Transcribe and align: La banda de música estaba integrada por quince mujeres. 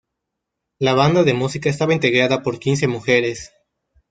La 0.79 0.95
banda 0.95 1.23
de 1.23 1.35
música 1.35 1.69
estaba 1.69 1.93
integrada 1.93 2.41
por 2.41 2.57
quince 2.57 2.87
mujeres. 2.87 3.51